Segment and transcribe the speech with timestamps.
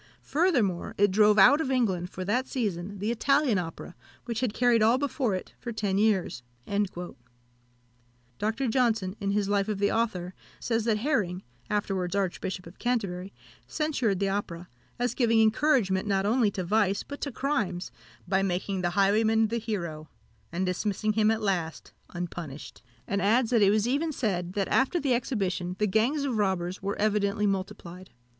[0.23, 3.93] Furthermore, it drove out of England, for that season, the Italian Opera,
[4.25, 6.41] which had carried all before it for ten years."
[8.39, 8.67] Dr.
[8.67, 13.31] Johnson, in his life of the author, says, that Herring, afterwards Archbishop of Canterbury,
[13.67, 14.67] censured the opera,
[14.97, 17.91] as giving encouragement, not only to vice, but to crimes,
[18.27, 20.09] by making the highwayman the hero,
[20.51, 24.99] and dismissing him at last unpunished; and adds, that it was even said, that after
[24.99, 28.09] the exhibition the gangs of robbers were evidently multiplied.